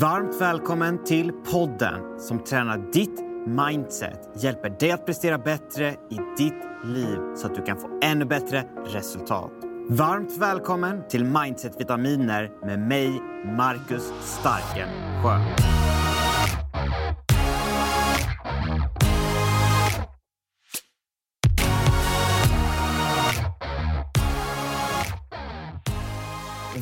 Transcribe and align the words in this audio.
Varmt 0.00 0.40
välkommen 0.40 1.04
till 1.04 1.32
podden 1.32 2.20
som 2.20 2.44
tränar 2.44 2.92
ditt 2.92 3.20
mindset, 3.46 4.30
hjälper 4.36 4.70
dig 4.70 4.90
att 4.90 5.06
prestera 5.06 5.38
bättre 5.38 5.90
i 5.90 6.18
ditt 6.38 6.62
liv 6.84 7.18
så 7.36 7.46
att 7.46 7.54
du 7.54 7.62
kan 7.62 7.76
få 7.76 8.00
ännu 8.02 8.24
bättre 8.24 8.64
resultat. 8.86 9.50
Varmt 9.88 10.38
välkommen 10.38 11.08
till 11.08 11.24
Mindset-vitaminer 11.24 12.50
med 12.66 12.78
mig, 12.78 13.20
Marcus 13.56 14.12
Starkensjö. 14.20 15.83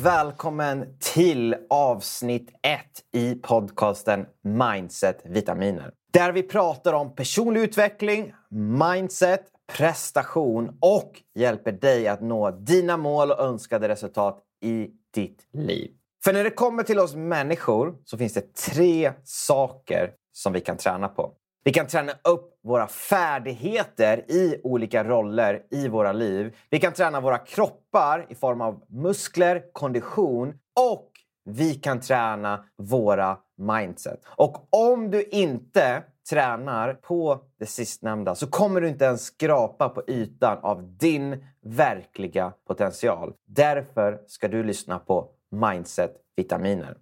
Välkommen 0.03 0.85
till 0.99 1.55
avsnitt 1.69 2.49
1 2.61 2.81
i 3.13 3.35
podcasten 3.35 4.25
Mindset 4.41 5.21
Vitaminer. 5.25 5.91
Där 6.13 6.31
vi 6.31 6.43
pratar 6.43 6.93
om 6.93 7.15
personlig 7.15 7.61
utveckling, 7.61 8.33
mindset, 8.79 9.45
prestation 9.77 10.77
och 10.81 11.21
hjälper 11.35 11.71
dig 11.71 12.07
att 12.07 12.21
nå 12.21 12.51
dina 12.51 12.97
mål 12.97 13.31
och 13.31 13.39
önskade 13.39 13.87
resultat 13.87 14.39
i 14.61 14.87
ditt 15.13 15.47
liv. 15.53 15.91
För 16.23 16.33
när 16.33 16.43
det 16.43 16.49
kommer 16.49 16.83
till 16.83 16.99
oss 16.99 17.15
människor 17.15 17.95
så 18.05 18.17
finns 18.17 18.33
det 18.33 18.55
tre 18.55 19.11
saker 19.23 20.11
som 20.31 20.53
vi 20.53 20.61
kan 20.61 20.77
träna 20.77 21.07
på. 21.07 21.33
Vi 21.65 21.73
kan 21.73 21.87
träna 21.87 22.11
upp 22.23 22.59
våra 22.63 22.87
färdigheter 22.87 24.31
i 24.31 24.61
olika 24.63 25.03
roller 25.03 25.63
i 25.71 25.87
våra 25.87 26.11
liv. 26.11 26.55
Vi 26.69 26.79
kan 26.79 26.93
träna 26.93 27.21
våra 27.21 27.37
kroppar 27.37 28.25
i 28.29 28.35
form 28.35 28.61
av 28.61 28.83
muskler, 28.87 29.63
kondition 29.73 30.53
och 30.89 31.11
vi 31.45 31.75
kan 31.75 31.99
träna 31.99 32.65
våra 32.77 33.37
mindset. 33.57 34.19
Och 34.25 34.67
om 34.91 35.11
du 35.11 35.23
inte 35.23 36.03
tränar 36.29 36.93
på 36.93 37.39
det 37.59 37.65
sistnämnda 37.65 38.35
så 38.35 38.47
kommer 38.47 38.81
du 38.81 38.87
inte 38.87 39.05
ens 39.05 39.23
skrapa 39.23 39.89
på 39.89 40.03
ytan 40.07 40.57
av 40.61 40.97
din 40.97 41.45
verkliga 41.61 42.53
potential. 42.67 43.33
Därför 43.47 44.21
ska 44.27 44.47
du 44.47 44.63
lyssna 44.63 44.99
på 44.99 45.29
Mindset-vitaminer. 45.51 46.97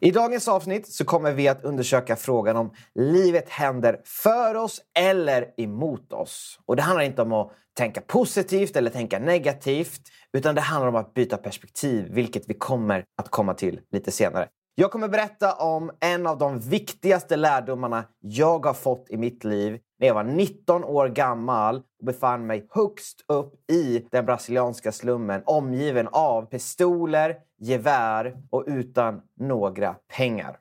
I 0.00 0.10
dagens 0.10 0.48
avsnitt 0.48 0.92
så 0.92 1.04
kommer 1.04 1.32
vi 1.32 1.48
att 1.48 1.64
undersöka 1.64 2.16
frågan 2.16 2.56
om 2.56 2.72
livet 2.94 3.48
händer 3.48 4.00
för 4.04 4.54
oss 4.54 4.80
eller 4.98 5.60
emot 5.60 6.12
oss. 6.12 6.58
Och 6.66 6.76
Det 6.76 6.82
handlar 6.82 7.04
inte 7.04 7.22
om 7.22 7.32
att 7.32 7.50
tänka 7.76 8.00
positivt 8.00 8.76
eller 8.76 8.90
tänka 8.90 9.18
negativt 9.18 10.00
utan 10.32 10.54
det 10.54 10.60
handlar 10.60 10.88
om 10.88 10.96
att 10.96 11.14
byta 11.14 11.36
perspektiv, 11.36 12.06
vilket 12.10 12.48
vi 12.48 12.54
kommer 12.54 13.04
att 13.18 13.30
komma 13.30 13.54
till 13.54 13.80
lite 13.92 14.10
senare. 14.10 14.48
Jag 14.74 14.90
kommer 14.90 15.08
berätta 15.08 15.52
om 15.52 15.90
en 16.00 16.26
av 16.26 16.38
de 16.38 16.60
viktigaste 16.60 17.36
lärdomarna 17.36 18.04
jag 18.20 18.66
har 18.66 18.74
fått 18.74 19.06
i 19.10 19.16
mitt 19.16 19.44
liv 19.44 19.78
när 20.04 20.08
jag 20.08 20.14
var 20.14 20.24
19 20.24 20.84
år 20.84 21.08
gammal 21.08 21.76
och 21.76 22.06
befann 22.06 22.46
mig 22.46 22.66
högst 22.70 23.24
upp 23.28 23.70
i 23.70 24.06
den 24.10 24.26
brasilianska 24.26 24.92
slummen 24.92 25.42
omgiven 25.46 26.08
av 26.12 26.42
pistoler, 26.46 27.36
gevär 27.60 28.36
och 28.50 28.64
utan 28.66 29.22
några 29.40 29.96
pengar. 30.16 30.58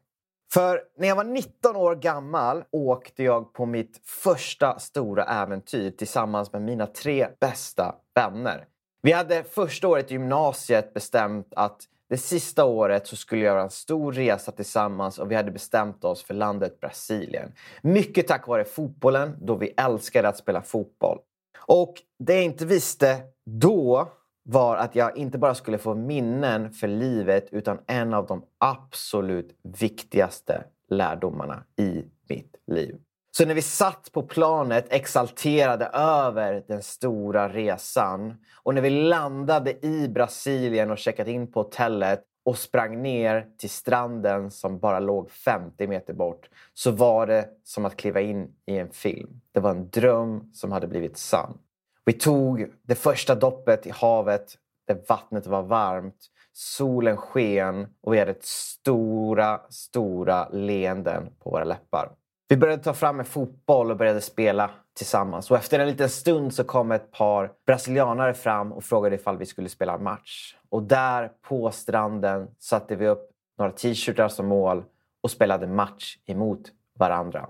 För 0.54 0.82
när 0.98 1.08
jag 1.08 1.16
var 1.16 1.24
19 1.24 1.76
år 1.76 1.96
gammal 1.96 2.64
åkte 2.72 3.24
jag 3.24 3.54
på 3.54 3.66
mitt 3.66 4.02
första 4.06 4.80
stora 4.80 5.24
äventyr 5.24 5.92
tillsammans 5.92 6.54
med 6.54 6.62
mina 6.62 6.86
tre 6.86 7.28
bästa 7.40 7.96
vänner. 8.16 8.66
Vi 9.02 9.12
hade 9.12 9.44
första 9.44 9.88
året 9.88 10.12
i 10.12 10.14
gymnasiet 10.14 10.94
bestämt 10.94 11.54
att 11.56 11.82
det 12.14 12.18
sista 12.18 12.66
året 12.66 13.08
så 13.08 13.16
skulle 13.16 13.42
jag 13.42 13.54
göra 13.54 13.64
en 13.64 13.70
stor 13.70 14.14
resa 14.14 14.52
tillsammans 14.52 15.20
och 15.20 15.32
vi 15.32 15.36
hade 15.36 15.52
bestämt 15.52 16.04
oss 16.04 16.24
för 16.24 16.34
landet 16.34 16.80
Brasilien. 16.80 17.52
Mycket 17.82 18.28
tack 18.28 18.48
vare 18.48 18.66
fotbollen, 18.66 19.38
då 19.42 19.56
vi 19.56 19.74
älskade 19.78 20.28
att 20.28 20.38
spela 20.38 20.62
fotboll. 20.62 21.20
Och 21.68 21.94
det 22.20 22.34
jag 22.36 22.44
inte 22.44 22.66
visste 22.66 23.22
då 23.46 24.12
var 24.44 24.78
att 24.78 24.96
jag 24.96 25.18
inte 25.18 25.38
bara 25.38 25.56
skulle 25.56 25.78
få 25.78 25.96
minnen 25.96 26.72
för 26.72 26.88
livet 26.88 27.48
utan 27.52 27.80
en 27.88 28.14
av 28.14 28.28
de 28.28 28.46
absolut 28.58 29.60
viktigaste 29.64 30.64
lärdomarna 30.90 31.64
i 31.78 32.04
mitt 32.30 32.56
liv. 32.68 32.98
Så 33.38 33.46
när 33.46 33.56
vi 33.56 33.62
satt 33.62 34.12
på 34.12 34.24
planet 34.24 34.86
exalterade 34.90 35.86
över 35.94 36.64
den 36.68 36.84
stora 36.84 37.50
resan 37.50 38.38
och 38.64 38.76
när 38.76 38.82
vi 38.82 38.90
landade 38.90 39.86
i 39.86 40.08
Brasilien 40.08 40.92
och 40.92 40.98
checkat 40.98 41.28
in 41.28 41.52
på 41.52 41.60
hotellet 41.60 42.24
och 42.46 42.58
sprang 42.58 43.02
ner 43.02 43.48
till 43.58 43.70
stranden 43.70 44.52
som 44.52 44.80
bara 44.80 45.00
låg 45.00 45.32
50 45.32 45.88
meter 45.88 46.14
bort 46.14 46.50
så 46.74 46.92
var 46.92 47.28
det 47.28 47.50
som 47.64 47.86
att 47.86 47.96
kliva 47.96 48.22
in 48.22 48.48
i 48.66 48.78
en 48.78 48.90
film. 48.90 49.42
Det 49.52 49.60
var 49.60 49.72
en 49.72 49.90
dröm 49.90 50.50
som 50.54 50.72
hade 50.72 50.88
blivit 50.88 51.18
sann. 51.18 51.58
Vi 52.06 52.14
tog 52.14 52.68
det 52.82 52.96
första 52.96 53.36
doppet 53.36 53.88
i 53.88 53.90
havet 53.90 54.58
där 54.88 55.02
vattnet 55.08 55.48
var 55.48 55.64
varmt, 55.64 56.26
solen 56.52 57.18
sken 57.18 57.88
och 58.02 58.14
vi 58.14 58.20
hade 58.20 58.36
stora, 58.42 59.62
stora 59.70 60.50
leenden 60.50 61.30
på 61.40 61.50
våra 61.50 61.64
läppar. 61.64 62.10
Vi 62.48 62.58
började 62.58 62.84
ta 62.84 62.94
fram 62.94 63.20
en 63.20 63.26
fotboll 63.26 63.92
och 63.92 63.98
började 63.98 64.22
spela 64.22 64.72
tillsammans. 64.98 65.52
Och 65.52 65.58
efter 65.58 65.80
en 65.80 65.88
liten 65.88 66.10
stund 66.10 66.54
så 66.54 66.64
kom 66.64 66.92
ett 66.92 67.12
par 67.12 67.52
brasilianare 67.66 68.34
fram 68.34 68.72
och 68.72 68.84
frågade 68.84 69.16
ifall 69.16 69.38
vi 69.38 69.46
skulle 69.46 69.70
spela 69.70 69.98
match. 69.98 70.56
Och 70.70 70.84
där 70.84 71.32
på 71.48 71.72
stranden 71.72 72.48
satte 72.60 72.96
vi 72.96 73.08
upp 73.08 73.30
några 73.58 73.72
t-shirtar 73.72 74.28
som 74.28 74.48
mål 74.48 74.84
och 75.24 75.32
spelade 75.32 75.68
match 75.68 76.18
emot 76.26 76.62
varandra. 77.00 77.50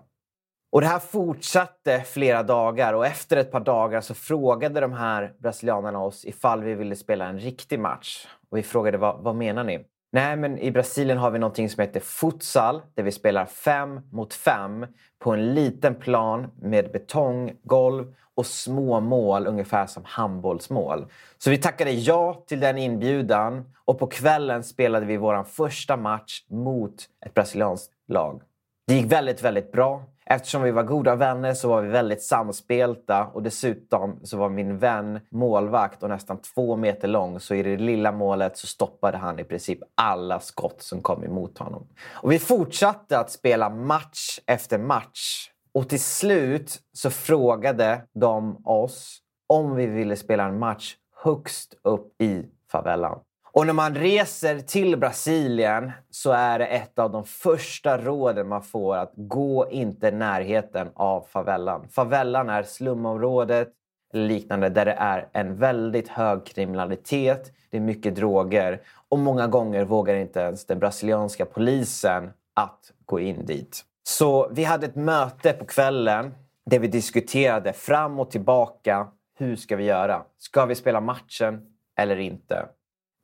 Och 0.72 0.82
det 0.82 0.88
här 0.88 1.00
fortsatte 1.00 2.02
flera 2.02 2.44
dagar 2.44 2.94
och 2.94 3.06
efter 3.06 3.38
ett 3.38 3.52
par 3.52 3.60
dagar 3.60 4.02
så 4.02 4.14
frågade 4.14 4.80
de 4.80 4.94
här 4.94 5.34
brasilianerna 5.40 6.00
oss 6.00 6.26
ifall 6.26 6.64
vi 6.64 6.74
ville 6.74 6.96
spela 6.96 7.26
en 7.26 7.40
riktig 7.40 7.80
match. 7.80 8.28
Och 8.50 8.58
vi 8.58 8.64
frågade 8.64 8.98
vad, 8.98 9.24
vad 9.24 9.36
menar 9.36 9.64
ni? 9.64 9.86
Nej, 10.16 10.38
men 10.38 10.58
i 10.58 10.72
Brasilien 10.72 11.18
har 11.18 11.32
vi 11.32 11.40
någonting 11.40 11.70
som 11.70 11.82
heter 11.82 12.00
futsal 12.00 12.82
där 12.94 13.04
vi 13.04 13.12
spelar 13.12 13.46
fem 13.46 14.02
mot 14.12 14.34
fem 14.34 14.86
på 15.20 15.32
en 15.32 15.54
liten 15.54 15.96
plan 15.96 16.52
med 16.62 16.92
betonggolv 16.92 18.16
och 18.36 18.46
små 18.46 19.00
mål, 19.00 19.48
ungefär 19.48 19.86
som 19.86 20.04
handbollsmål. 20.06 21.06
Så 21.38 21.50
vi 21.50 21.58
tackade 21.58 21.92
ja 21.92 22.44
till 22.48 22.60
den 22.60 22.78
inbjudan 22.78 23.74
och 23.86 24.00
på 24.00 24.08
kvällen 24.08 24.64
spelade 24.64 25.06
vi 25.06 25.18
vår 25.18 25.44
första 25.44 25.98
match 25.98 26.44
mot 26.48 26.96
ett 27.26 27.34
brasilianskt 27.34 27.92
lag. 28.08 28.42
Det 28.88 28.94
gick 28.94 29.12
väldigt, 29.12 29.42
väldigt 29.44 29.72
bra. 29.72 30.04
Eftersom 30.26 30.62
vi 30.62 30.72
var 30.72 30.84
goda 30.84 31.16
vänner 31.16 31.54
så 31.54 31.70
var 31.70 31.82
vi 31.82 31.90
väldigt 31.90 32.24
samspelta 32.24 33.26
och 33.34 33.44
dessutom 33.44 34.20
så 34.24 34.38
var 34.38 34.50
min 34.50 34.78
vän 34.78 35.20
målvakt 35.30 36.04
och 36.04 36.10
nästan 36.10 36.42
två 36.42 36.76
meter 36.76 37.08
lång 37.08 37.40
så 37.40 37.56
i 37.56 37.64
det 37.64 37.78
lilla 37.78 38.12
målet 38.12 38.58
så 38.58 38.68
stoppade 38.68 39.18
han 39.18 39.40
i 39.40 39.44
princip 39.44 39.80
alla 39.96 40.40
skott 40.40 40.82
som 40.82 41.02
kom 41.02 41.24
emot 41.24 41.58
honom. 41.58 41.88
Och 42.12 42.32
vi 42.32 42.40
fortsatte 42.40 43.20
att 43.20 43.32
spela 43.32 43.70
match 43.70 44.40
efter 44.46 44.78
match 44.78 45.50
och 45.74 45.90
till 45.90 46.04
slut 46.04 46.80
så 46.94 47.10
frågade 47.10 48.02
de 48.14 48.68
oss 48.68 49.20
om 49.48 49.76
vi 49.76 49.86
ville 49.86 50.16
spela 50.16 50.44
en 50.44 50.60
match 50.60 50.96
högst 51.24 51.74
upp 51.84 52.22
i 52.22 52.46
favelan. 52.72 53.20
Och 53.56 53.66
när 53.66 53.74
man 53.74 53.96
reser 53.96 54.60
till 54.60 54.98
Brasilien 54.98 55.92
så 56.10 56.32
är 56.32 56.60
det 56.60 56.66
ett 56.66 57.00
av 57.00 57.12
de 57.12 57.24
första 57.24 57.98
råden 57.98 58.48
man 58.48 58.62
får 58.62 58.96
att 58.96 59.12
gå 59.16 59.70
inte 59.70 60.12
närheten 60.12 60.90
av 60.94 61.26
favellan. 61.30 61.88
Favellan 61.90 62.50
är 62.50 62.64
slumområdet 62.64 63.70
liknande 64.14 64.70
där 64.70 64.86
det 64.86 64.92
är 64.92 65.28
en 65.32 65.56
väldigt 65.56 66.08
hög 66.08 66.46
kriminalitet, 66.46 67.52
det 67.70 67.78
är 67.78 67.82
mycket 67.82 68.16
droger 68.16 68.82
och 69.10 69.20
många 69.20 69.48
gånger 69.48 69.86
vågar 69.86 70.16
inte 70.16 70.40
ens 70.40 70.66
den 70.66 70.80
brasilianska 70.80 71.46
polisen 71.46 72.30
att 72.54 72.92
gå 73.06 73.20
in 73.20 73.46
dit. 73.46 73.86
Så 74.04 74.50
vi 74.52 74.64
hade 74.64 74.86
ett 74.86 74.96
möte 74.96 75.54
på 75.54 75.66
kvällen 75.66 76.36
där 76.66 76.80
vi 76.80 76.88
diskuterade 76.88 77.74
fram 77.74 78.20
och 78.20 78.32
tillbaka. 78.32 79.08
Hur 79.38 79.56
ska 79.56 79.76
vi 79.76 79.84
göra? 79.84 80.24
Ska 80.38 80.66
vi 80.66 80.76
spela 80.76 81.02
matchen 81.02 81.62
eller 81.98 82.18
inte? 82.20 82.66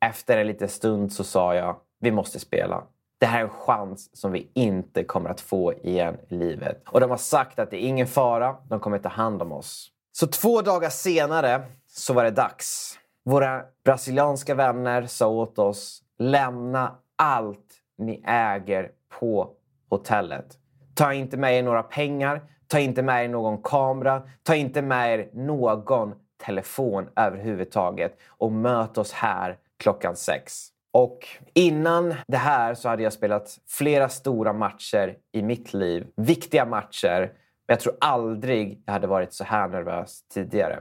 Efter 0.00 0.38
en 0.38 0.46
liten 0.46 0.68
stund 0.68 1.12
så 1.12 1.24
sa 1.24 1.54
jag, 1.54 1.76
vi 2.00 2.10
måste 2.10 2.40
spela. 2.40 2.82
Det 3.18 3.26
här 3.26 3.40
är 3.40 3.44
en 3.44 3.50
chans 3.50 4.16
som 4.16 4.32
vi 4.32 4.50
inte 4.54 5.04
kommer 5.04 5.30
att 5.30 5.40
få 5.40 5.72
igen 5.72 6.16
i 6.28 6.34
livet. 6.34 6.82
Och 6.86 7.00
de 7.00 7.10
har 7.10 7.16
sagt 7.16 7.58
att 7.58 7.70
det 7.70 7.84
är 7.84 7.88
ingen 7.88 8.06
fara, 8.06 8.56
de 8.68 8.80
kommer 8.80 8.98
ta 8.98 9.08
hand 9.08 9.42
om 9.42 9.52
oss. 9.52 9.90
Så 10.12 10.26
två 10.26 10.62
dagar 10.62 10.90
senare 10.90 11.62
så 11.86 12.14
var 12.14 12.24
det 12.24 12.30
dags. 12.30 12.98
Våra 13.24 13.62
brasilianska 13.84 14.54
vänner 14.54 15.06
sa 15.06 15.28
åt 15.28 15.58
oss, 15.58 16.02
lämna 16.18 16.94
allt 17.16 17.74
ni 17.98 18.22
äger 18.26 18.90
på 19.18 19.50
hotellet. 19.90 20.58
Ta 20.94 21.12
inte 21.12 21.36
med 21.36 21.58
er 21.58 21.62
några 21.62 21.82
pengar, 21.82 22.42
ta 22.66 22.78
inte 22.78 23.02
med 23.02 23.24
er 23.24 23.28
någon 23.28 23.62
kamera, 23.62 24.22
ta 24.42 24.54
inte 24.54 24.82
med 24.82 25.20
er 25.20 25.28
någon 25.32 26.14
telefon 26.46 27.08
överhuvudtaget 27.16 28.18
och 28.28 28.52
möt 28.52 28.98
oss 28.98 29.12
här 29.12 29.58
klockan 29.80 30.16
sex. 30.16 30.68
Och 30.92 31.28
innan 31.54 32.14
det 32.28 32.36
här 32.36 32.74
så 32.74 32.88
hade 32.88 33.02
jag 33.02 33.12
spelat 33.12 33.58
flera 33.68 34.08
stora 34.08 34.52
matcher 34.52 35.16
i 35.32 35.42
mitt 35.42 35.74
liv. 35.74 36.06
Viktiga 36.16 36.64
matcher. 36.64 37.20
Men 37.20 37.74
jag 37.74 37.80
tror 37.80 37.94
aldrig 38.00 38.82
jag 38.86 38.92
hade 38.92 39.06
varit 39.06 39.32
så 39.32 39.44
här 39.44 39.68
nervös 39.68 40.22
tidigare. 40.34 40.80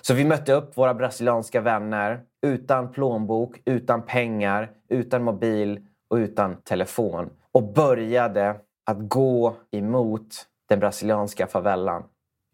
Så 0.00 0.14
vi 0.14 0.24
mötte 0.24 0.52
upp 0.52 0.76
våra 0.76 0.94
brasilianska 0.94 1.60
vänner 1.60 2.20
utan 2.46 2.92
plånbok, 2.92 3.60
utan 3.64 4.02
pengar, 4.02 4.70
utan 4.88 5.22
mobil 5.22 5.86
och 6.10 6.16
utan 6.16 6.62
telefon. 6.62 7.30
Och 7.52 7.72
började 7.72 8.56
att 8.86 9.08
gå 9.08 9.56
emot 9.72 10.46
den 10.68 10.80
brasilianska 10.80 11.46
favellan. 11.46 12.04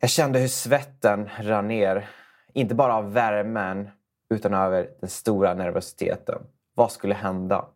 Jag 0.00 0.10
kände 0.10 0.38
hur 0.38 0.48
svetten 0.48 1.30
rann 1.40 1.68
ner. 1.68 2.08
Inte 2.52 2.74
bara 2.74 2.94
av 2.94 3.12
värmen 3.12 3.90
utan 4.32 4.54
över 4.54 4.88
den 5.00 5.10
stora 5.10 5.54
nervositeten. 5.54 6.42
Vad 6.74 6.92
skulle 6.92 7.14
hända? 7.14 7.66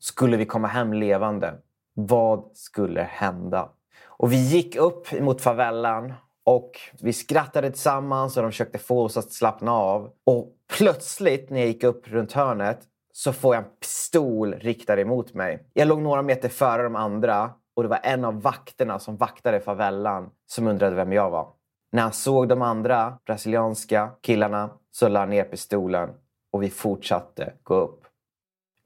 Skulle 0.00 0.36
vi 0.36 0.46
komma 0.46 0.68
hem 0.68 0.92
levande? 0.92 1.54
Vad 1.94 2.50
skulle 2.54 3.02
hända? 3.02 3.68
Och 4.04 4.32
vi 4.32 4.36
gick 4.36 4.76
upp 4.76 5.20
mot 5.20 5.40
favellan 5.40 6.12
och 6.44 6.70
vi 7.00 7.12
skrattade 7.12 7.70
tillsammans 7.70 8.36
och 8.36 8.42
de 8.42 8.52
försökte 8.52 8.78
få 8.78 9.04
oss 9.04 9.16
att 9.16 9.32
slappna 9.32 9.72
av. 9.72 10.10
Och 10.26 10.52
plötsligt 10.78 11.50
när 11.50 11.58
jag 11.58 11.68
gick 11.68 11.84
upp 11.84 12.08
runt 12.08 12.32
hörnet 12.32 12.80
så 13.12 13.32
får 13.32 13.54
jag 13.54 13.64
en 13.64 13.70
pistol 13.80 14.54
riktad 14.54 15.00
emot 15.00 15.34
mig. 15.34 15.66
Jag 15.72 15.88
låg 15.88 16.02
några 16.02 16.22
meter 16.22 16.48
före 16.48 16.82
de 16.82 16.96
andra 16.96 17.50
och 17.76 17.82
det 17.82 17.88
var 17.88 18.00
en 18.02 18.24
av 18.24 18.42
vakterna 18.42 18.98
som 18.98 19.16
vaktade 19.16 19.60
favellan 19.60 20.30
som 20.46 20.66
undrade 20.66 20.96
vem 20.96 21.12
jag 21.12 21.30
var. 21.30 21.48
När 21.92 22.02
han 22.02 22.12
såg 22.12 22.48
de 22.48 22.62
andra 22.62 23.18
brasilianska 23.26 24.10
killarna 24.20 24.70
så 24.94 25.08
la 25.08 25.20
han 25.20 25.30
ner 25.30 25.44
pistolen 25.44 26.10
och 26.52 26.62
vi 26.62 26.70
fortsatte 26.70 27.52
gå 27.62 27.74
upp. 27.74 28.04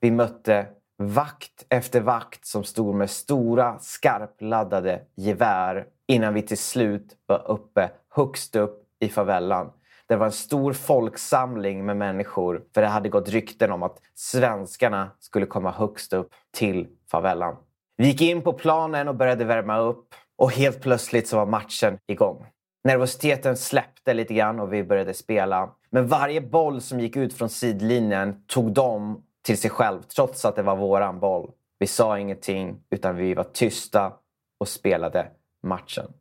Vi 0.01 0.11
mötte 0.11 0.67
vakt 0.99 1.67
efter 1.69 2.01
vakt 2.01 2.47
som 2.47 2.65
stod 2.65 2.95
med 2.95 3.11
stora 3.11 3.79
skarpladdade 3.79 5.01
gevär 5.15 5.87
innan 6.07 6.35
vi 6.35 6.43
till 6.43 6.59
slut 6.59 7.17
var 7.27 7.51
uppe 7.51 7.91
högst 8.15 8.57
upp 8.57 8.87
i 9.01 9.09
favellan. 9.09 9.73
Det 10.07 10.17
var 10.17 10.27
en 10.27 10.33
stor 10.33 10.73
folksamling 10.73 11.87
med 11.87 11.97
människor 11.97 12.65
för 12.75 12.81
det 12.81 12.89
hade 12.89 13.09
gått 13.09 13.29
rykten 13.29 13.73
om 13.73 13.83
att 13.83 14.01
svenskarna 14.15 15.11
skulle 15.19 15.47
komma 15.47 15.71
högst 15.71 16.13
upp 16.13 16.35
till 16.51 16.89
favellan. 17.11 17.57
Vi 17.97 18.07
gick 18.07 18.21
in 18.21 18.43
på 18.43 18.53
planen 18.53 19.09
och 19.09 19.15
började 19.15 19.45
värma 19.45 19.79
upp 19.79 20.15
och 20.37 20.53
helt 20.53 20.83
plötsligt 20.83 21.29
så 21.29 21.37
var 21.37 21.47
matchen 21.47 21.99
igång. 22.07 22.47
Nervositeten 22.85 23.57
släppte 23.57 24.15
lite 24.15 24.35
grann 24.35 24.61
och 24.61 24.73
vi 24.73 24.85
började 24.85 25.15
spela. 25.15 25.71
Men 25.91 26.07
varje 26.07 26.41
boll 26.41 26.81
som 26.81 27.01
gick 27.01 27.17
ut 27.17 27.35
från 27.35 27.49
sidlinjen 27.49 28.43
tog 28.47 28.73
de 28.73 29.23
till 29.43 29.59
sig 29.59 29.71
själv 29.71 30.03
trots 30.03 30.45
att 30.45 30.57
det 30.57 30.63
var 30.63 30.77
våran 30.77 31.21
boll. 31.21 31.51
Vi 31.79 31.87
sa 31.87 32.19
ingenting 32.19 32.81
utan 32.91 33.17
vi 33.17 33.35
var 33.35 33.45
tysta 33.45 34.13
och 34.61 34.69
spelade 34.69 35.31
matchen. 35.63 36.13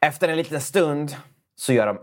Efter 0.00 0.28
en 0.28 0.36
liten 0.36 0.60
stund 0.60 1.16
så 1.56 1.72
gör 1.72 1.86
de 1.86 1.98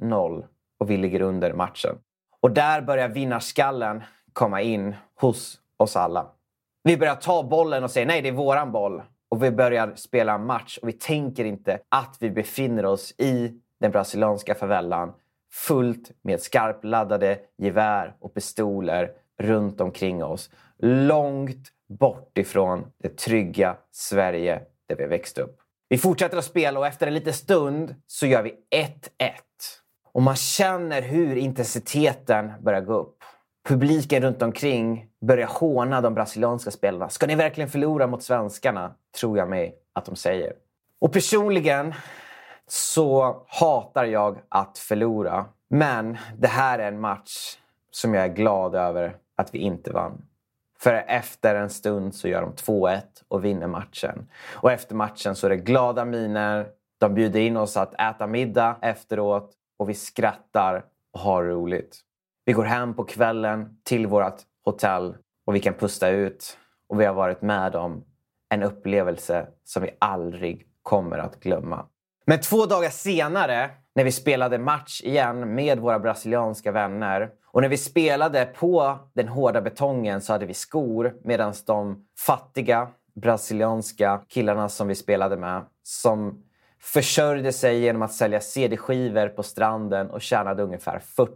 1-0 0.00 0.44
och 0.80 0.90
vi 0.90 0.96
ligger 0.96 1.20
under 1.20 1.52
matchen. 1.52 1.98
Och 2.40 2.50
där 2.50 2.82
börjar 2.82 3.08
vinnarskallen 3.08 4.02
komma 4.32 4.62
in 4.62 4.96
hos 5.20 5.58
oss 5.76 5.96
alla. 5.96 6.26
Vi 6.82 6.96
börjar 6.96 7.14
ta 7.14 7.42
bollen 7.42 7.84
och 7.84 7.90
säga 7.90 8.06
nej, 8.06 8.22
det 8.22 8.28
är 8.28 8.32
våran 8.32 8.72
boll. 8.72 9.02
Och 9.30 9.42
vi 9.42 9.50
börjar 9.50 9.92
spela 9.94 10.34
en 10.34 10.46
match 10.46 10.78
och 10.82 10.88
vi 10.88 10.92
tänker 10.92 11.44
inte 11.44 11.80
att 11.88 12.16
vi 12.20 12.30
befinner 12.30 12.84
oss 12.84 13.14
i 13.18 13.60
den 13.80 13.90
brasilianska 13.90 14.54
favellan 14.54 15.12
fullt 15.52 16.10
med 16.22 16.40
skarpladdade 16.40 17.38
gevär 17.58 18.16
och 18.20 18.34
pistoler 18.34 19.10
runt 19.38 19.80
omkring 19.80 20.24
oss. 20.24 20.50
Långt 20.78 21.68
bort 21.88 22.38
ifrån 22.38 22.86
det 23.02 23.16
trygga 23.16 23.76
Sverige 23.90 24.62
där 24.88 24.96
vi 24.96 25.06
växte 25.06 25.42
upp. 25.42 25.60
Vi 25.88 25.98
fortsätter 25.98 26.36
att 26.36 26.44
spela 26.44 26.78
och 26.78 26.86
efter 26.86 27.06
en 27.06 27.14
liten 27.14 27.32
stund 27.32 27.94
så 28.06 28.26
gör 28.26 28.42
vi 28.42 28.54
1-1. 28.74 28.90
Och 30.12 30.22
man 30.22 30.36
känner 30.36 31.02
hur 31.02 31.36
intensiteten 31.36 32.52
börjar 32.60 32.80
gå 32.80 32.94
upp. 32.94 33.19
Publiken 33.68 34.22
runt 34.22 34.42
omkring 34.42 35.06
börjar 35.20 35.46
håna 35.46 36.00
de 36.00 36.14
brasilianska 36.14 36.70
spelarna. 36.70 37.08
Ska 37.08 37.26
ni 37.26 37.34
verkligen 37.34 37.70
förlora 37.70 38.06
mot 38.06 38.22
svenskarna? 38.22 38.94
Tror 39.20 39.38
jag 39.38 39.48
mig 39.48 39.74
att 39.92 40.04
de 40.04 40.16
säger. 40.16 40.52
Och 40.98 41.12
personligen 41.12 41.94
så 42.66 43.36
hatar 43.48 44.04
jag 44.04 44.38
att 44.48 44.78
förlora. 44.78 45.46
Men 45.68 46.18
det 46.38 46.48
här 46.48 46.78
är 46.78 46.88
en 46.88 47.00
match 47.00 47.56
som 47.90 48.14
jag 48.14 48.24
är 48.24 48.34
glad 48.34 48.74
över 48.74 49.16
att 49.36 49.54
vi 49.54 49.58
inte 49.58 49.92
vann. 49.92 50.22
För 50.78 50.94
efter 50.94 51.54
en 51.54 51.70
stund 51.70 52.14
så 52.14 52.28
gör 52.28 52.42
de 52.42 52.52
2-1 52.52 53.00
och 53.28 53.44
vinner 53.44 53.66
matchen. 53.66 54.28
Och 54.54 54.72
efter 54.72 54.94
matchen 54.94 55.36
så 55.36 55.46
är 55.46 55.50
det 55.50 55.56
glada 55.56 56.04
miner. 56.04 56.66
De 56.98 57.14
bjuder 57.14 57.40
in 57.40 57.56
oss 57.56 57.76
att 57.76 58.00
äta 58.00 58.26
middag 58.26 58.76
efteråt 58.82 59.52
och 59.76 59.88
vi 59.88 59.94
skrattar 59.94 60.84
och 61.12 61.20
har 61.20 61.44
roligt. 61.44 62.00
Vi 62.50 62.54
går 62.54 62.64
hem 62.64 62.94
på 62.94 63.04
kvällen 63.04 63.68
till 63.84 64.06
vårt 64.06 64.36
hotell 64.64 65.16
och 65.46 65.54
vi 65.54 65.60
kan 65.60 65.74
pusta 65.74 66.08
ut. 66.08 66.58
Och 66.88 67.00
vi 67.00 67.04
har 67.04 67.14
varit 67.14 67.42
med 67.42 67.76
om 67.76 68.04
en 68.48 68.62
upplevelse 68.62 69.46
som 69.64 69.82
vi 69.82 69.90
aldrig 69.98 70.66
kommer 70.82 71.18
att 71.18 71.40
glömma. 71.40 71.86
Men 72.26 72.40
två 72.40 72.66
dagar 72.66 72.90
senare, 72.90 73.70
när 73.94 74.04
vi 74.04 74.12
spelade 74.12 74.58
match 74.58 75.00
igen 75.02 75.54
med 75.54 75.78
våra 75.78 75.98
brasilianska 75.98 76.72
vänner 76.72 77.30
och 77.46 77.62
när 77.62 77.68
vi 77.68 77.76
spelade 77.76 78.46
på 78.46 78.98
den 79.14 79.28
hårda 79.28 79.60
betongen 79.60 80.20
så 80.20 80.32
hade 80.32 80.46
vi 80.46 80.54
skor 80.54 81.14
medan 81.24 81.54
de 81.66 82.06
fattiga 82.26 82.88
brasilianska 83.14 84.20
killarna 84.28 84.68
som 84.68 84.88
vi 84.88 84.94
spelade 84.94 85.36
med 85.36 85.64
som 85.82 86.44
försörjde 86.80 87.52
sig 87.52 87.80
genom 87.80 88.02
att 88.02 88.12
sälja 88.12 88.40
CD-skivor 88.40 89.28
på 89.28 89.42
stranden 89.42 90.10
och 90.10 90.22
tjänade 90.22 90.62
ungefär 90.62 90.98
40 90.98 91.34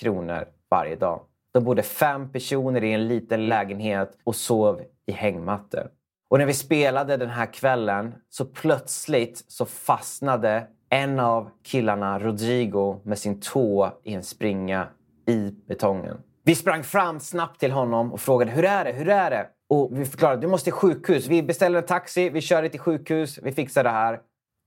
kronor 0.00 0.44
varje 0.70 0.96
dag. 0.96 1.20
De 1.54 1.64
bodde 1.64 1.82
fem 1.82 2.32
personer 2.32 2.84
i 2.84 2.92
en 2.92 3.08
liten 3.08 3.46
lägenhet 3.46 4.18
och 4.24 4.36
sov 4.36 4.80
i 5.06 5.12
hängmattor. 5.12 5.90
Och 6.30 6.38
när 6.38 6.46
vi 6.46 6.54
spelade 6.54 7.16
den 7.16 7.30
här 7.30 7.52
kvällen 7.52 8.14
så 8.28 8.44
plötsligt 8.44 9.44
så 9.48 9.66
fastnade 9.66 10.66
en 10.90 11.20
av 11.20 11.50
killarna, 11.62 12.18
Rodrigo, 12.18 13.00
med 13.04 13.18
sin 13.18 13.40
tå 13.40 13.92
i 14.04 14.14
en 14.14 14.22
springa 14.22 14.88
i 15.26 15.54
betongen. 15.68 16.16
Vi 16.44 16.54
sprang 16.54 16.82
fram 16.82 17.20
snabbt 17.20 17.60
till 17.60 17.72
honom 17.72 18.12
och 18.12 18.20
frågade 18.20 18.50
hur 18.50 18.64
är 18.64 18.84
det, 18.84 18.92
hur 18.92 19.08
är 19.08 19.30
det? 19.30 19.46
Och 19.68 19.88
vi 19.92 20.04
förklarade 20.04 20.40
du 20.40 20.46
måste 20.46 20.64
till 20.64 20.72
sjukhus. 20.72 21.26
Vi 21.26 21.42
beställer 21.42 21.78
en 21.78 21.86
taxi, 21.86 22.30
vi 22.30 22.40
kör 22.40 22.62
dig 22.62 22.70
till 22.70 22.80
sjukhus, 22.80 23.38
vi 23.42 23.52
fixar 23.52 23.84
det 23.84 23.90
här. 23.90 24.20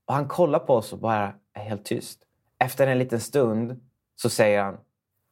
Och 0.06 0.14
han 0.14 0.28
kollar 0.28 0.58
på 0.58 0.74
oss 0.74 0.92
och 0.92 0.98
bara 0.98 1.32
är 1.54 1.62
helt 1.62 1.84
tyst. 1.84 2.22
Efter 2.58 2.86
en 2.86 2.98
liten 2.98 3.20
stund 3.20 3.80
så 4.16 4.30
säger 4.30 4.62
han 4.62 4.78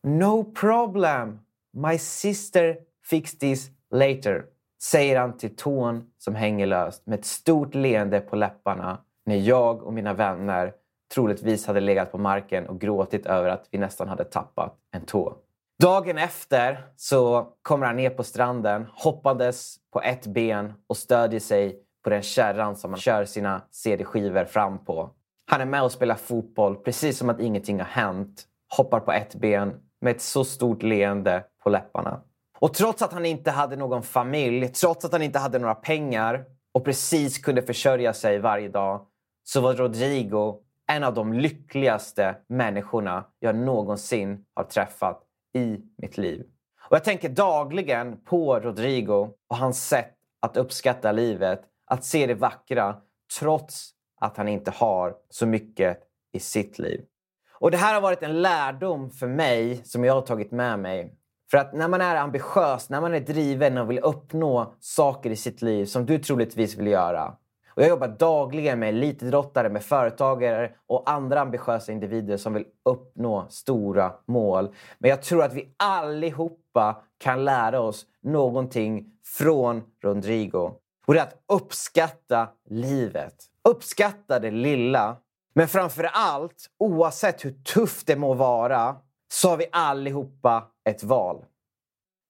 No 0.07 0.45
problem. 0.45 1.38
My 1.73 1.99
sister 1.99 2.76
fix 3.11 3.38
this 3.38 3.71
later. 3.90 4.45
Säger 4.83 5.19
han 5.19 5.37
till 5.37 5.57
tån 5.57 6.11
som 6.19 6.35
hänger 6.35 6.66
löst 6.66 7.07
med 7.07 7.19
ett 7.19 7.25
stort 7.25 7.75
leende 7.75 8.21
på 8.21 8.37
läpparna 8.37 8.99
när 9.26 9.37
jag 9.37 9.83
och 9.83 9.93
mina 9.93 10.12
vänner 10.12 10.73
troligtvis 11.14 11.66
hade 11.66 11.81
legat 11.81 12.12
på 12.12 12.19
marken 12.19 12.66
och 12.66 12.81
gråtit 12.81 13.26
över 13.26 13.49
att 13.49 13.69
vi 13.71 13.78
nästan 13.78 14.09
hade 14.09 14.25
tappat 14.25 14.76
en 14.90 15.07
tå. 15.07 15.37
Dagen 15.83 16.19
efter 16.19 16.87
så 16.97 17.49
kommer 17.62 17.87
han 17.87 17.97
ner 17.97 18.11
på 18.11 18.23
stranden 18.23 18.87
hoppades 18.93 19.76
på 19.93 20.02
ett 20.02 20.26
ben 20.26 20.73
och 20.87 20.97
stödjer 20.97 21.40
sig 21.40 21.84
på 22.05 22.11
den 22.11 22.23
kärran 22.23 22.77
som 22.77 22.91
han 22.91 23.01
kör 23.01 23.25
sina 23.25 23.63
CD-skivor 23.71 24.45
fram 24.45 24.85
på. 24.85 25.11
Han 25.51 25.61
är 25.61 25.65
med 25.65 25.83
och 25.83 25.93
spelar 25.93 26.15
fotboll 26.15 26.77
precis 26.77 27.19
som 27.19 27.31
att 27.31 27.41
ingenting 27.41 27.79
har 27.79 27.87
hänt. 27.87 28.45
Hoppar 28.77 29.01
på 29.01 29.13
ett 29.13 29.35
ben 29.35 29.81
med 30.01 30.17
ett 30.17 30.23
så 30.23 30.45
stort 30.45 30.83
leende 30.83 31.45
på 31.63 31.71
läpparna. 31.71 32.21
Och 32.59 32.75
trots 32.75 33.03
att 33.03 33.13
han 33.13 33.27
inte 33.27 33.51
hade 33.51 33.77
någon 33.77 34.03
familj, 34.03 34.69
trots 34.69 35.05
att 35.05 35.13
han 35.13 35.23
inte 35.23 35.39
hade 35.39 35.59
några 35.59 35.75
pengar 35.75 36.45
och 36.75 36.85
precis 36.85 37.39
kunde 37.39 37.63
försörja 37.63 38.13
sig 38.13 38.39
varje 38.39 38.69
dag 38.69 39.07
så 39.45 39.61
var 39.61 39.75
Rodrigo 39.75 40.61
en 40.93 41.05
av 41.05 41.15
de 41.15 41.33
lyckligaste 41.33 42.37
människorna 42.49 43.25
jag 43.39 43.57
någonsin 43.57 44.45
har 44.55 44.65
träffat 44.65 45.23
i 45.55 45.79
mitt 45.99 46.19
liv. 46.19 46.47
Och 46.89 46.97
Jag 46.97 47.05
tänker 47.05 47.29
dagligen 47.29 48.17
på 48.25 48.61
Rodrigo 48.61 49.31
och 49.49 49.57
hans 49.57 49.89
sätt 49.89 50.15
att 50.41 50.57
uppskatta 50.57 51.13
livet, 51.13 51.63
att 51.87 52.05
se 52.05 52.26
det 52.26 52.35
vackra 52.35 52.97
trots 53.38 53.91
att 54.21 54.37
han 54.37 54.49
inte 54.49 54.71
har 54.71 55.14
så 55.31 55.47
mycket 55.47 55.99
i 56.33 56.41
sitt 56.41 56.79
liv. 56.79 57.05
Och 57.53 57.71
Det 57.71 57.76
här 57.76 57.95
har 57.95 58.00
varit 58.00 58.23
en 58.23 58.43
lärdom 58.43 59.11
för 59.11 59.26
mig 59.26 59.85
som 59.85 60.05
jag 60.05 60.14
har 60.14 60.23
tagit 60.23 60.53
med 60.53 60.79
mig. 60.79 61.14
För 61.50 61.59
att 61.59 61.73
när 61.73 61.88
man 61.88 62.00
är 62.00 62.17
ambitiös, 62.17 62.91
när 62.91 63.00
man 63.00 63.14
är 63.14 63.21
driven 63.21 63.79
och 63.79 63.91
vill 63.91 63.99
uppnå 63.99 64.75
saker 64.81 65.31
i 65.31 65.37
sitt 65.37 65.62
liv 65.62 65.87
som 65.87 66.07
du 66.07 66.19
troligtvis 66.19 66.76
vill 66.76 66.87
göra 66.87 67.37
och 67.76 67.83
jag 67.83 67.88
jobbar 67.88 68.09
dagligen 68.09 68.79
med 68.79 68.88
elitidrottare, 68.88 69.69
med 69.69 69.83
företagare 69.83 70.71
och 70.87 71.11
andra 71.11 71.41
ambitiösa 71.41 71.93
individer 71.93 72.37
som 72.37 72.55
vill 72.55 72.64
uppnå 72.85 73.47
stora 73.49 74.12
mål. 74.26 74.75
Men 74.99 75.11
jag 75.11 75.23
tror 75.23 75.43
att 75.43 75.55
vi 75.55 75.75
allihopa 75.76 77.03
kan 77.19 77.45
lära 77.45 77.81
oss 77.81 78.07
någonting 78.23 79.07
från 79.38 79.83
Rodrigo. 80.03 80.71
Och 81.07 81.15
det 81.15 81.21
är 81.21 81.25
att 81.25 81.43
uppskatta 81.49 82.49
livet. 82.71 83.35
Uppskatta 83.69 84.39
det 84.41 84.51
lilla. 84.51 85.17
Men 85.55 85.69
framför 85.69 86.05
allt, 86.05 86.71
oavsett 86.79 87.45
hur 87.45 87.63
tufft 87.63 88.07
det 88.07 88.17
må 88.17 88.35
vara, 88.35 88.97
så 89.33 89.49
har 89.49 89.57
vi 89.57 89.67
allihopa 89.73 90.71
ett 90.85 91.03
val. 91.03 91.45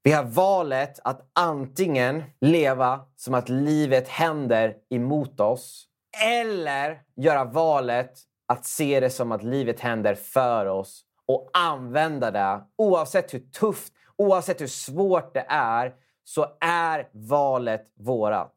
Vi 0.02 0.12
har 0.12 0.24
valet 0.24 1.00
att 1.04 1.30
antingen 1.32 2.22
leva 2.40 3.00
som 3.16 3.34
att 3.34 3.48
livet 3.48 4.08
händer 4.08 4.76
emot 4.90 5.40
oss 5.40 5.88
eller 6.24 7.02
göra 7.16 7.44
valet 7.44 8.12
att 8.46 8.64
se 8.64 9.00
det 9.00 9.10
som 9.10 9.32
att 9.32 9.42
livet 9.42 9.80
händer 9.80 10.14
för 10.14 10.66
oss 10.66 11.04
och 11.26 11.50
använda 11.52 12.30
det. 12.30 12.64
Oavsett 12.76 13.34
hur 13.34 13.38
tufft, 13.38 13.92
oavsett 14.16 14.60
hur 14.60 14.66
svårt 14.66 15.34
det 15.34 15.46
är, 15.48 15.94
så 16.24 16.46
är 16.60 17.08
valet 17.12 17.84
vårat. 17.94 18.52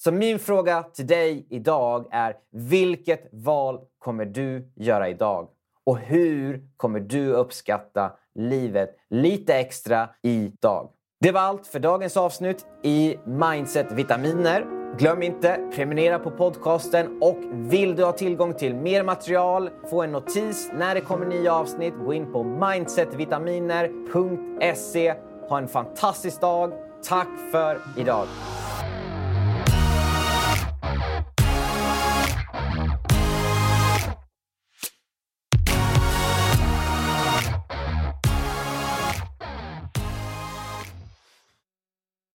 Så 0.00 0.12
min 0.12 0.38
fråga 0.38 0.82
till 0.82 1.06
dig 1.06 1.46
idag 1.50 2.06
är 2.10 2.34
vilket 2.50 3.28
val 3.32 3.80
kommer 3.98 4.24
du 4.24 4.72
göra 4.74 5.08
idag? 5.08 5.48
Och 5.86 5.98
hur 5.98 6.62
kommer 6.76 7.00
du 7.00 7.32
uppskatta 7.32 8.12
livet 8.34 8.96
lite 9.10 9.54
extra 9.54 10.08
idag? 10.22 10.90
Det 11.20 11.32
var 11.32 11.40
allt 11.40 11.66
för 11.66 11.78
dagens 11.78 12.16
avsnitt 12.16 12.66
i 12.82 13.16
Mindset 13.26 13.92
Vitaminer. 13.92 14.64
Glöm 14.98 15.22
inte 15.22 15.70
prenumerera 15.74 16.18
på 16.18 16.30
podcasten 16.30 17.22
och 17.22 17.38
vill 17.52 17.96
du 17.96 18.04
ha 18.04 18.12
tillgång 18.12 18.54
till 18.54 18.74
mer 18.74 19.02
material, 19.02 19.70
få 19.90 20.02
en 20.02 20.12
notis 20.12 20.70
när 20.74 20.94
det 20.94 21.00
kommer 21.00 21.26
nya 21.26 21.54
avsnitt, 21.54 21.94
gå 22.04 22.12
in 22.12 22.32
på 22.32 22.44
mindsetvitaminer.se. 22.44 25.14
Ha 25.48 25.58
en 25.58 25.68
fantastisk 25.68 26.40
dag. 26.40 26.72
Tack 27.02 27.28
för 27.52 27.80
idag! 27.96 28.26